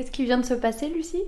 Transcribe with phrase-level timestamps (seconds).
[0.00, 1.24] Qu'est-ce qui vient de se passer, Lucie?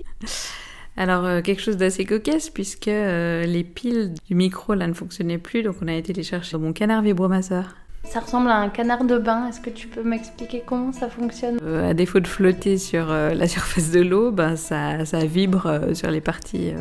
[0.97, 5.37] Alors euh, quelque chose d'assez cocasse puisque euh, les piles du micro là ne fonctionnaient
[5.37, 7.65] plus donc on a été les chercher dans mon canard vibromasseur.
[8.03, 9.47] Ça ressemble à un canard de bain.
[9.47, 11.59] Est-ce que tu peux m'expliquer comment ça fonctionne?
[11.61, 16.09] Euh, À défaut de flotter sur la surface de l'eau, ben, ça, ça vibre sur
[16.09, 16.73] les parties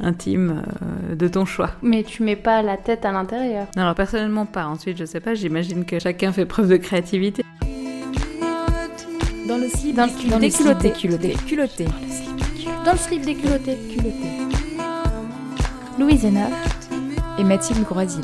[0.00, 0.62] intimes
[1.10, 1.70] de ton choix.
[1.82, 4.66] Mais tu mets pas la tête à l'intérieur Non, alors personnellement pas.
[4.66, 7.42] Ensuite, je sais pas, j'imagine que chacun fait preuve de créativité.
[9.52, 11.28] Dans le slip, dans le slip déculotté.
[11.28, 11.84] Déculotté.
[12.86, 13.76] Dans le slip déculotté.
[13.90, 14.30] Culotté.
[15.98, 16.48] Louise Hénard.
[17.38, 18.22] Et Mathilde Groisil.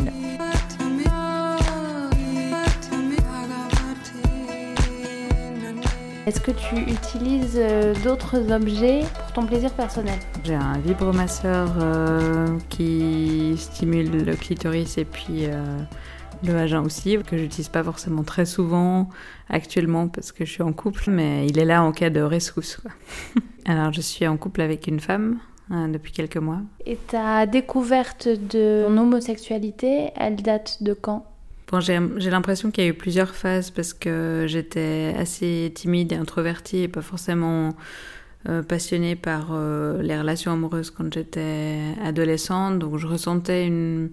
[6.26, 10.18] Est-ce que tu utilises euh, d'autres objets pour ton plaisir personnel?
[10.44, 15.76] J'ai un vibromasseur euh, qui stimule le clitoris et puis euh,
[16.44, 19.08] le vagin aussi, que j'utilise pas forcément très souvent
[19.48, 22.80] actuellement parce que je suis en couple, mais il est là en cas de rescousse.
[23.66, 25.38] Alors je suis en couple avec une femme
[25.70, 26.60] hein, depuis quelques mois.
[26.86, 31.26] Et ta découverte de ton homosexualité, elle date de quand?
[31.70, 36.16] Bon, j'ai l'impression qu'il y a eu plusieurs phases parce que j'étais assez timide et
[36.16, 37.74] introvertie et pas forcément
[38.48, 42.78] euh, passionnée par euh, les relations amoureuses quand j'étais adolescente.
[42.78, 44.10] Donc je ressentais une,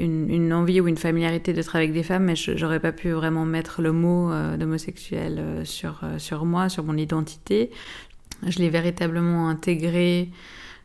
[0.00, 3.82] une, envie ou une familiarité d'être avec des femmes, mais j'aurais pas pu vraiment mettre
[3.82, 7.70] le mot euh, d'homosexuel euh, sur, euh, sur moi, sur mon identité.
[8.46, 10.30] Je l'ai véritablement intégré,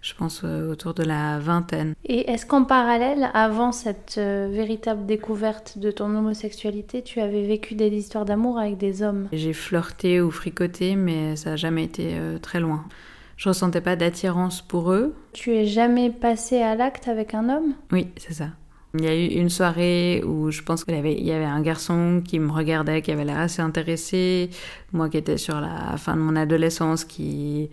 [0.01, 1.93] je pense, autour de la vingtaine.
[2.03, 7.87] Et est-ce qu'en parallèle, avant cette véritable découverte de ton homosexualité, tu avais vécu des
[7.87, 9.29] histoires d'amour avec des hommes?
[9.31, 12.83] J'ai flirté ou fricoté, mais ça n'a jamais été très loin.
[13.37, 15.15] Je ressentais pas d'attirance pour eux.
[15.31, 17.73] Tu es jamais passé à l'acte avec un homme?
[17.93, 18.49] Oui, c'est ça.
[18.97, 22.39] Il y a eu une soirée où je pense qu'il y avait, un garçon qui
[22.39, 24.49] me regardait, qui avait l'air assez intéressé,
[24.93, 27.69] moi qui étais sur la fin de mon adolescence, qui,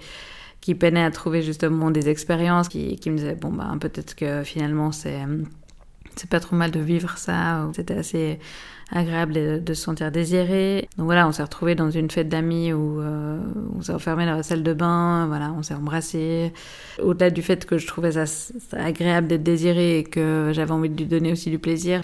[0.61, 4.43] qui peinait à trouver justement des expériences, qui, qui me disait, bon, bah, peut-être que
[4.43, 5.21] finalement c'est,
[6.17, 7.69] c'est pas trop mal de vivre ça.
[7.75, 8.39] C'était assez
[8.91, 10.89] agréable de, se sentir désiré.
[10.99, 13.39] Donc voilà, on s'est retrouvés dans une fête d'amis où euh,
[13.75, 16.53] on s'est enfermé dans la salle de bain, voilà, on s'est embrassé.
[17.01, 18.25] Au-delà du fait que je trouvais ça,
[18.73, 22.03] agréable d'être désiré et que j'avais envie de lui donner aussi du plaisir,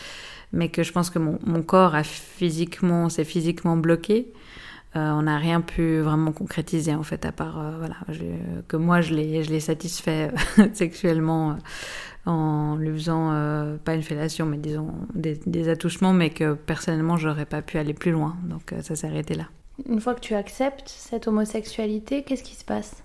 [0.53, 4.33] mais que je pense que mon, mon corps a physiquement, s'est physiquement bloqué.
[4.97, 7.97] Euh, on n'a rien pu vraiment concrétiser en fait, à part euh, voilà,
[8.69, 10.31] que moi je l'ai, je l'ai satisfait
[10.73, 11.59] sexuellement
[12.29, 17.47] en lui faisant euh, pas une fellation, mais disons des, attouchements, mais que personnellement j'aurais
[17.47, 18.37] pas pu aller plus loin.
[18.45, 19.45] Donc euh, ça s'est arrêté là.
[19.89, 23.03] Une fois que tu acceptes cette homosexualité, qu'est-ce qui se passe?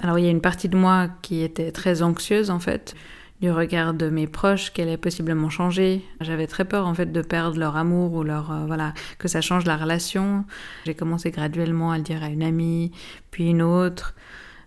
[0.00, 2.94] Alors il y a une partie de moi qui était très anxieuse en fait
[3.40, 6.04] du regard de mes proches qu'elle ait possiblement changé.
[6.20, 9.40] J'avais très peur en fait de perdre leur amour ou leur euh, voilà que ça
[9.40, 10.44] change la relation.
[10.86, 12.90] J'ai commencé graduellement à le dire à une amie,
[13.30, 14.14] puis une autre.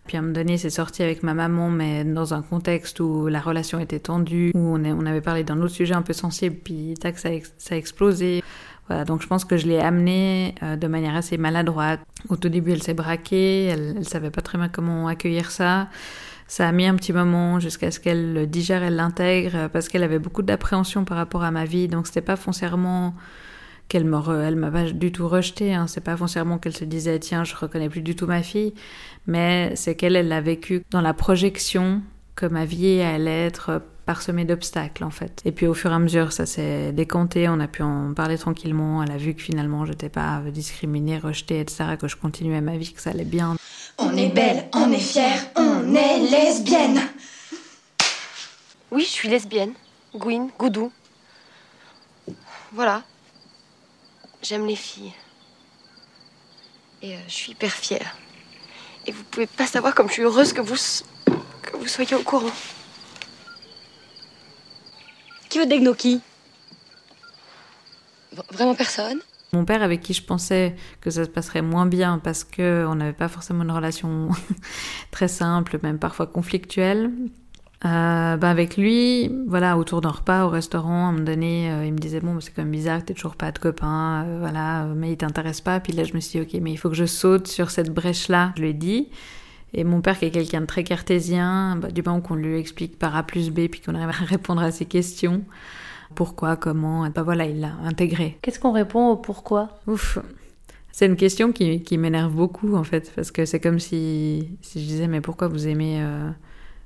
[0.08, 3.28] Puis à un moment donné, c'est sorti avec ma maman, mais dans un contexte où
[3.28, 6.94] la relation était tendue, où on, avait parlé d'un autre sujet un peu sensible, puis
[7.00, 8.44] tac, ça, ça a explosé.
[8.88, 12.00] Voilà, donc je pense que je l'ai amenée euh, de manière assez maladroite.
[12.30, 15.90] Au tout début, elle s'est braquée, elle, elle savait pas très bien comment accueillir ça.
[16.48, 20.04] Ça a mis un petit moment jusqu'à ce qu'elle le digère, elle l'intègre, parce qu'elle
[20.04, 23.14] avait beaucoup d'appréhension par rapport à ma vie, donc c'était pas foncièrement
[23.88, 25.88] qu'elle me elle m'a pas du tout rejeté hein.
[25.88, 28.74] c'est pas foncièrement qu'elle se disait tiens je reconnais plus du tout ma fille
[29.28, 32.02] mais c'est qu'elle elle l'a vécu dans la projection
[32.36, 35.42] que ma vie allait être parsemée d'obstacles en fait.
[35.44, 38.38] Et puis au fur et à mesure ça s'est décanté on a pu en parler
[38.38, 42.78] tranquillement elle a vu que finalement j'étais pas discriminée rejetée etc que je continuais ma
[42.78, 43.58] vie que ça allait bien.
[43.98, 47.02] On est belle on est fière on est lesbienne.
[48.92, 49.74] Oui je suis lesbienne.
[50.16, 50.92] Gwyn Goudou.
[52.72, 53.04] Voilà
[54.42, 55.14] J'aime les filles.
[57.02, 58.18] Et euh, je suis hyper fière.
[59.06, 60.76] Et vous pouvez pas savoir comme je suis heureuse que vous,
[61.62, 62.52] que vous soyez au courant.
[65.50, 66.22] Qui veut des gnocchis
[68.52, 69.20] Vraiment personne?
[69.54, 73.14] Mon père, avec qui je pensais que ça se passerait moins bien parce qu'on n'avait
[73.14, 74.30] pas forcément une relation
[75.12, 77.12] très simple, même parfois conflictuelle,
[77.86, 81.86] euh, ben avec lui, voilà, autour d'un repas au restaurant, à un moment donné, euh,
[81.86, 84.86] il me disait bon, c'est quand même bizarre t'aies toujours pas de copain, euh, voilà,
[84.96, 85.80] mais il t'intéresse pas.
[85.80, 87.94] Puis là, je me suis dit ok, mais il faut que je saute sur cette
[87.94, 88.54] brèche-là.
[88.58, 89.10] Je lui ai dit.
[89.74, 92.98] Et mon père, qui est quelqu'un de très cartésien, bah, du moment qu'on lui explique
[92.98, 95.44] par A plus B, puis qu'on arrive à répondre à ses questions,
[96.16, 98.40] pourquoi, comment, bah voilà, il l'a intégré.
[98.42, 99.70] Qu'est-ce qu'on répond au pourquoi?
[99.86, 100.18] Ouf.
[100.92, 104.82] C'est une question qui, qui m'énerve beaucoup en fait, parce que c'est comme si, si
[104.82, 106.04] je disais mais pourquoi vous aimez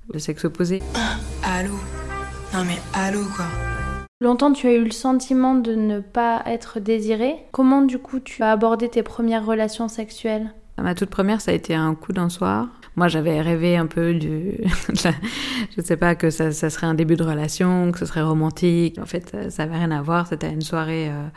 [0.09, 0.81] le sexe opposé.
[1.43, 1.73] allô
[2.53, 3.45] Non mais allô quoi
[4.19, 7.37] Longtemps tu as eu le sentiment de ne pas être désiré.
[7.51, 10.53] Comment du coup tu as abordé tes premières relations sexuelles?
[10.77, 12.67] Ma toute première, ça a été un coup d'un soir.
[12.95, 14.57] Moi, j'avais rêvé un peu du,
[15.77, 18.97] je sais pas, que ça, serait un début de relation, que ce serait romantique.
[18.99, 20.27] En fait, ça n'avait rien à voir.
[20.27, 21.27] C'était une soirée euh,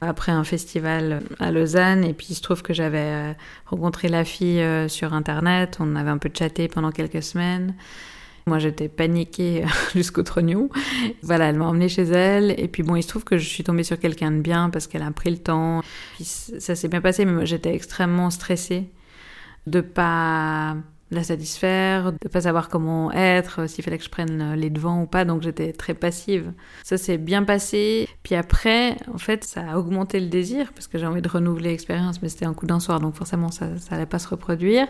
[0.00, 3.32] après un festival à Lausanne, et puis il se trouve que j'avais euh,
[3.66, 5.76] rencontré la fille euh, sur Internet.
[5.78, 7.74] On avait un peu chatté pendant quelques semaines.
[8.50, 9.64] Moi, j'étais paniquée
[9.94, 10.70] jusqu'au trognon.
[11.22, 12.58] Voilà, elle m'a emmenée chez elle.
[12.58, 14.88] Et puis bon, il se trouve que je suis tombée sur quelqu'un de bien parce
[14.88, 15.82] qu'elle a pris le temps.
[16.20, 18.90] ça s'est bien passé, mais moi, j'étais extrêmement stressée
[19.68, 20.76] de pas
[21.12, 25.06] la satisfaire, de pas savoir comment être, s'il fallait que je prenne les devants ou
[25.06, 26.52] pas, donc j'étais très passive.
[26.82, 28.08] Ça s'est bien passé.
[28.24, 31.70] Puis après, en fait, ça a augmenté le désir parce que j'ai envie de renouveler
[31.70, 34.88] l'expérience, mais c'était un coup d'un soir, donc forcément ça, ça allait pas se reproduire.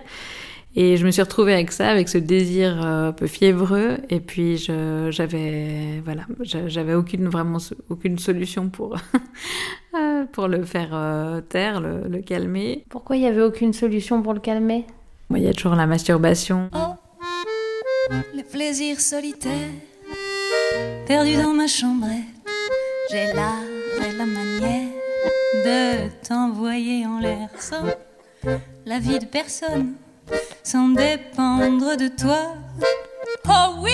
[0.76, 3.98] Et je me suis retrouvée avec ça, avec ce désir euh, un peu fiévreux.
[4.08, 7.58] Et puis j'avais voilà, j'avais aucune vraiment
[7.88, 8.96] aucune solution pour
[9.94, 12.84] euh, pour le faire euh, taire, le, le, calmer.
[12.88, 14.86] Pourquoi il y avait aucune solution pour le calmer?
[15.34, 16.70] Il y a toujours la masturbation.
[16.72, 16.94] Oh,
[18.34, 19.52] les plaisirs solitaires,
[21.06, 22.12] perdus dans ma chambrette.
[23.10, 23.62] J'ai l'art
[23.98, 24.88] et la manière
[25.64, 27.84] de t'envoyer en l'air sans
[28.86, 29.94] la vie de personne
[30.62, 32.54] sans dépendre de toi.
[33.48, 33.90] Oh oui,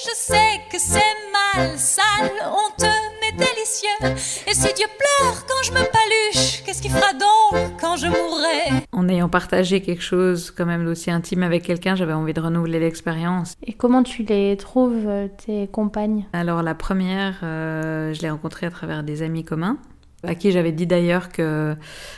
[0.00, 0.98] je sais que c'est
[1.32, 2.86] mal, sale, honteux,
[3.20, 4.16] mais délicieux.
[4.46, 8.84] Et si Dieu pleure quand je me paluche, qu'est-ce qu'il fera donc quand je mourrai?
[8.92, 12.80] En ayant partagé quelque chose quand même d'aussi intime avec quelqu'un, j'avais envie de renouveler
[12.80, 13.54] l'expérience.
[13.66, 16.26] Et comment tu les trouves, euh, tes compagnes?
[16.32, 19.78] Alors la première, euh, je l'ai rencontrée à travers des amis communs
[20.24, 21.76] à qui j'avais dit d'ailleurs que,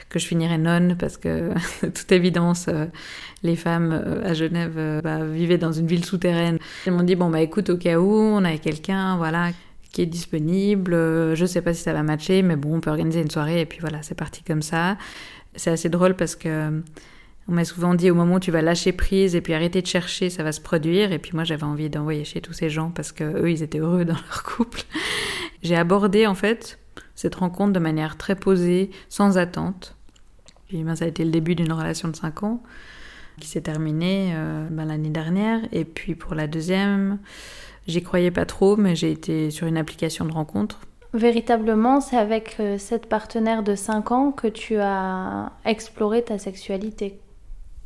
[0.09, 1.51] que je finirais nonne parce que,
[1.83, 2.87] de toute évidence, euh,
[3.43, 6.59] les femmes euh, à Genève euh, bah, vivaient dans une ville souterraine.
[6.87, 9.51] Ils m'ont dit, bon, bah écoute, au cas où, on a quelqu'un, voilà,
[9.93, 10.95] qui est disponible,
[11.35, 13.67] je sais pas si ça va matcher, mais bon, on peut organiser une soirée, et
[13.67, 14.97] puis voilà, c'est parti comme ça.
[15.57, 16.81] C'est assez drôle parce que
[17.49, 19.87] on m'a souvent dit au moment où tu vas lâcher prise et puis arrêter de
[19.87, 21.11] chercher, ça va se produire.
[21.11, 23.81] Et puis moi, j'avais envie d'envoyer chez tous ces gens parce que eux, ils étaient
[23.81, 24.83] heureux dans leur couple.
[25.65, 26.79] J'ai abordé en fait
[27.21, 29.95] cette rencontre de manière très posée, sans attente.
[30.69, 32.63] Puis ben, ça a été le début d'une relation de 5 ans
[33.39, 35.61] qui s'est terminée euh, ben, l'année dernière.
[35.71, 37.19] Et puis pour la deuxième,
[37.87, 40.81] j'y croyais pas trop, mais j'ai été sur une application de rencontre.
[41.13, 47.19] Véritablement, c'est avec euh, cette partenaire de 5 ans que tu as exploré ta sexualité.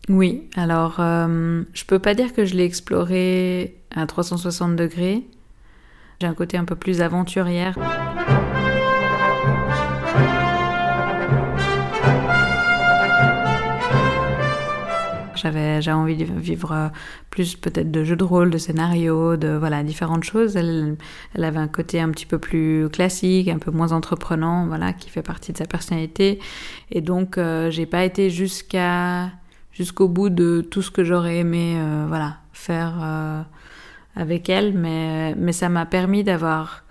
[0.09, 5.25] Oui, alors euh, je peux pas dire que je l'ai exploré à 360 degrés.
[6.21, 7.77] J'ai un côté un peu plus aventurière.
[15.45, 16.89] J'avais, envie de vivre euh,
[17.29, 20.57] plus peut-être de jeux de rôle, de scénarios, de voilà différentes choses.
[20.57, 20.97] Elle,
[21.35, 25.11] elle avait un côté un petit peu plus classique, un peu moins entreprenant, voilà, qui
[25.11, 26.39] fait partie de sa personnalité.
[26.91, 29.33] Et donc euh, j'ai pas été jusqu'à
[29.71, 33.45] jusqu'au bout de tout ce que j'aurais aimé, euh, voilà, faire
[34.17, 36.85] avec elle, mais mais ça m'a permis d'avoir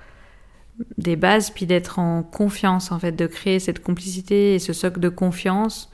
[1.00, 5.00] des bases puis d'être en confiance en fait, de créer cette complicité et ce socle
[5.00, 5.90] de confiance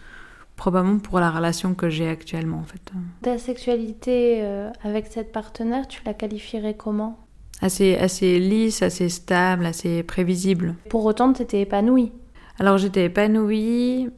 [0.60, 2.82] probablement pour la relation que j'ai actuellement en fait.
[3.22, 7.18] Ta sexualité euh, avec cette partenaire, tu la qualifierais comment?
[7.62, 10.76] Assez, assez lisse, assez stable, assez prévisible.
[10.90, 12.12] Pour autant, tu étais épanouie
[12.60, 14.10] Alors j'étais épanouie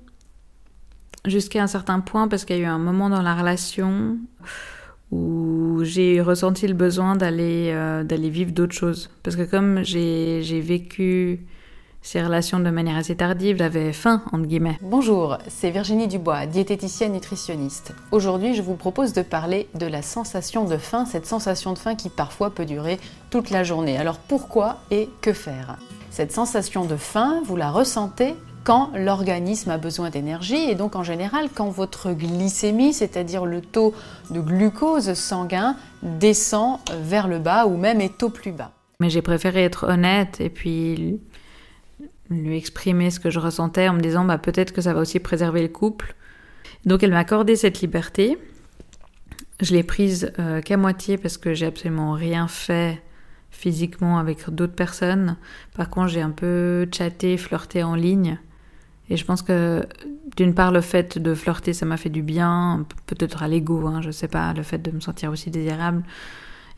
[1.25, 4.17] jusqu'à un certain point parce qu'il y a eu un moment dans la relation
[5.11, 9.11] où j'ai ressenti le besoin d'aller euh, d'aller vivre d'autres choses.
[9.21, 11.45] Parce que comme j'ai vécu
[12.01, 14.77] ces relations de manière assez tardive, j'avais faim, entre guillemets.
[14.81, 17.93] Bonjour, c'est Virginie Dubois, diététicienne nutritionniste.
[18.11, 21.95] Aujourd'hui, je vous propose de parler de la sensation de faim, cette sensation de faim
[21.95, 23.97] qui parfois peut durer toute la journée.
[23.97, 25.77] Alors pourquoi et que faire?
[26.09, 31.03] Cette sensation de faim, vous la ressentez quand l'organisme a besoin d'énergie et donc en
[31.03, 33.93] général quand votre glycémie, c'est-à-dire le taux
[34.29, 38.71] de glucose sanguin, descend vers le bas ou même est au plus bas.
[38.99, 41.19] Mais j'ai préféré être honnête et puis
[42.31, 45.19] lui exprimer ce que je ressentais en me disant bah, peut-être que ça va aussi
[45.19, 46.15] préserver le couple.
[46.85, 48.37] Donc elle m'a accordé cette liberté.
[49.59, 53.01] Je l'ai prise euh, qu'à moitié parce que j'ai absolument rien fait
[53.51, 55.37] physiquement avec d'autres personnes.
[55.75, 58.39] Par contre, j'ai un peu chatté, flirté en ligne.
[59.09, 59.85] Et je pense que
[60.37, 64.01] d'une part, le fait de flirter, ça m'a fait du bien, peut-être à l'ego, hein,
[64.01, 66.03] je sais pas, le fait de me sentir aussi désirable.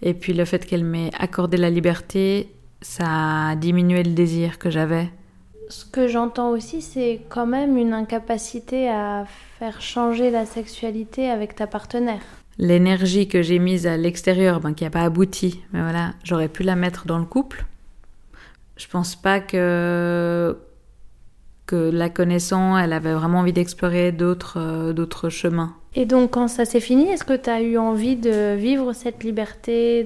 [0.02, 4.70] Et puis le fait qu'elle m'ait accordé la liberté, ça a diminué le désir que
[4.70, 5.10] j'avais
[5.70, 9.26] ce que j'entends aussi, c'est quand même une incapacité à
[9.60, 12.22] faire changer la sexualité avec ta partenaire.
[12.58, 16.64] L'énergie que j'ai mise à l'extérieur, ben, qui n'a pas abouti, mais voilà, j'aurais pu
[16.64, 17.66] la mettre dans le couple.
[18.78, 20.58] Je pense pas que
[21.66, 25.76] que la connaissant, elle avait vraiment envie d'explorer d'autres euh, d'autres chemins.
[25.96, 29.24] Et donc quand ça s'est fini, est-ce que tu as eu envie de vivre cette
[29.24, 30.06] liberté,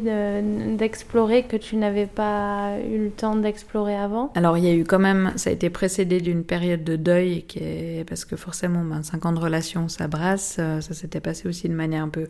[0.78, 4.32] d'explorer que tu n'avais pas eu le temps d'explorer avant?
[4.36, 7.44] Alors il y a eu quand même, ça a été précédé d'une période de deuil,
[7.44, 11.22] qui est, parce que forcément 25 ben, ans de relation, ça brasse, euh, ça s'était
[11.22, 12.28] passé aussi de manière un peu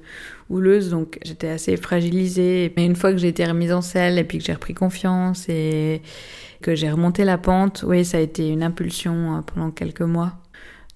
[0.52, 2.72] houleuse, donc j'étais assez fragilisée.
[2.78, 5.50] Mais une fois que j'ai été remise en selle et puis que j'ai repris confiance
[5.50, 6.04] et
[6.62, 10.34] que j'ai remonté la pente, oui, ça a été une impulsion euh, pendant quelques mois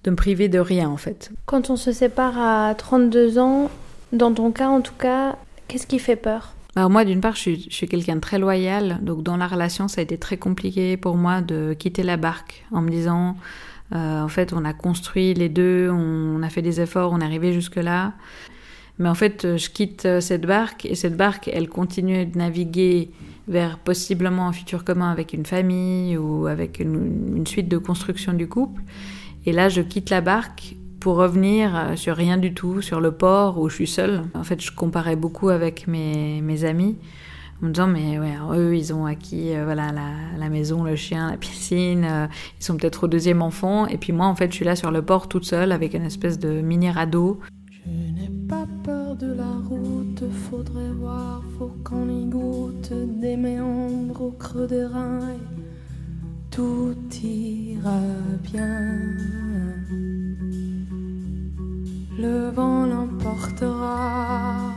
[0.04, 1.30] de me priver de rien en fait.
[1.46, 3.70] Quand on se sépare à 32 ans,
[4.12, 5.36] dans ton cas en tout cas,
[5.68, 6.54] qu'est-ce qui fait peur?
[6.74, 10.00] Alors moi, d'une part, je suis, quelqu'un de très loyal, donc dans la relation, ça
[10.00, 13.36] a été très compliqué pour moi de quitter la barque en me disant,
[13.94, 17.24] euh, en fait, on a construit les deux, on a fait des efforts, on est
[17.24, 18.14] arrivé jusque-là.
[18.98, 23.10] Mais en fait, je quitte cette barque et cette barque, elle continue de naviguer
[23.48, 28.48] vers possiblement un futur commun avec une famille ou avec une suite de construction du
[28.48, 28.80] couple.
[29.44, 33.10] Et là, je quitte la barque pour revenir euh, sur rien du tout, sur le
[33.10, 34.22] port où je suis seule.
[34.34, 36.96] En fait, je comparais beaucoup avec mes, mes amis
[37.62, 40.96] en me disant mais ouais, eux ils ont acquis euh, voilà la, la, maison, le
[40.96, 42.26] chien, la piscine, euh,
[42.58, 44.90] ils sont peut-être au deuxième enfant et puis moi en fait je suis là sur
[44.90, 47.40] le port toute seule avec une espèce de mini radeau.
[47.84, 54.22] Je n'ai pas peur de la route, faudrait voir, faut qu'on y goûte des méandres
[54.22, 55.20] au creux des reins
[56.52, 56.94] tout
[57.24, 58.00] ira
[58.42, 58.78] bien.
[62.18, 64.74] Le vent l'emportera.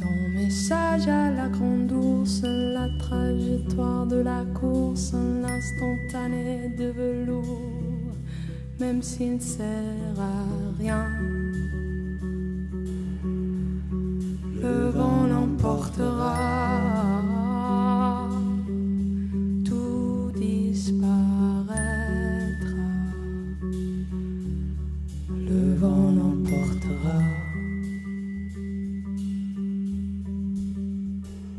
[0.00, 5.12] Ton message à la grande ours, la trajectoire de la course,
[5.42, 8.16] l'instantané de velours,
[8.80, 10.44] même s'il ne sert à
[10.76, 11.06] rien.
[14.60, 16.61] Le vent l'emportera.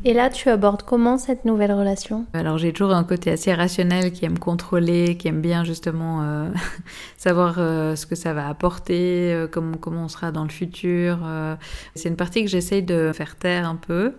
[0.06, 2.26] Et là, tu abordes comment cette nouvelle relation?
[2.34, 6.50] Alors j'ai toujours un côté assez rationnel qui aime contrôler, qui aime bien justement euh,
[7.16, 11.20] savoir euh, ce que ça va apporter, euh, comment, comment on sera dans le futur.
[11.94, 14.12] C'est une partie que j'essaye de faire taire un peu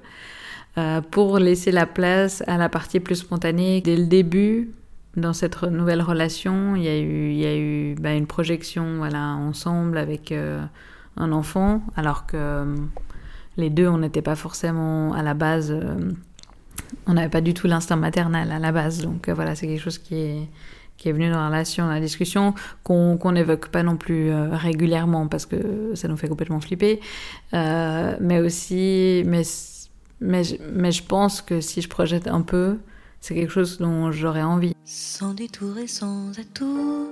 [1.11, 3.79] pour laisser la place à la partie plus spontanée.
[3.81, 4.71] Dès le début,
[5.17, 11.81] dans cette nouvelle relation, il y a eu, bah, une projection ensemble avec un enfant,
[11.95, 12.65] alors que
[13.57, 16.11] les deux, on n'était pas forcément à la base, euh,
[17.07, 19.01] on n'avait pas du tout l'instinct maternel à la base.
[19.01, 22.53] Donc euh, voilà, c'est quelque chose qui est, venu dans la relation, dans la discussion,
[22.83, 26.99] qu'on n'évoque pas non plus euh, régulièrement parce que ça nous fait complètement flipper.
[27.53, 29.43] mais aussi, mais
[30.43, 32.77] je pense que si je projette un peu,
[33.27, 34.75] c'est quelque chose dont j'aurais envie.
[34.83, 37.09] Sans détour et sans atout,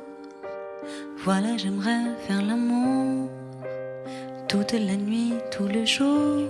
[1.24, 3.32] voilà, j'aimerais faire l'amour
[4.48, 6.44] toute la nuit, tout le jour.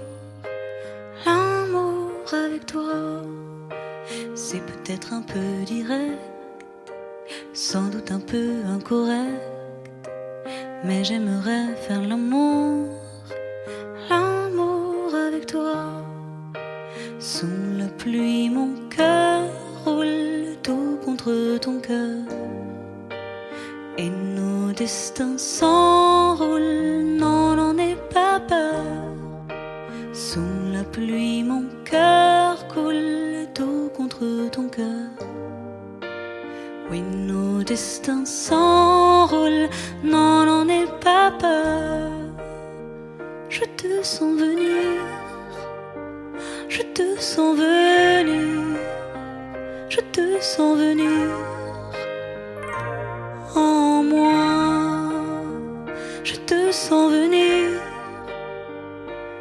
[1.25, 3.21] L'amour avec toi,
[4.35, 6.19] c'est peut-être un peu direct,
[7.53, 10.09] sans doute un peu incorrect,
[10.83, 12.89] mais j'aimerais faire l'amour,
[14.09, 16.03] l'amour avec toi.
[17.25, 19.45] Sous la pluie, mon cœur
[19.85, 22.19] roule tout contre ton cœur,
[23.97, 27.15] et nos destins s'enroulent.
[27.17, 27.73] Non, non
[30.11, 30.41] sous
[30.73, 35.09] la pluie, mon cœur coule tout contre ton cœur.
[36.91, 39.69] Oui, nos destins s'enroulent,
[40.03, 42.11] non, n'en aie pas peur.
[43.47, 44.99] Je te sens venir,
[47.23, 48.77] sens venir,
[49.89, 51.29] je te sens venir
[53.55, 55.09] en moi,
[56.25, 57.79] je te te sens venir,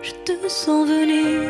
[0.02, 1.41] je te sens venir.